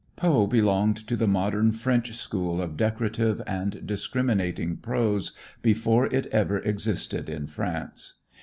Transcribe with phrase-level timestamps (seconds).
[0.15, 6.57] Poe belonged to the modern French school of decorative and discriminating prose before it ever
[6.57, 8.15] existed in France.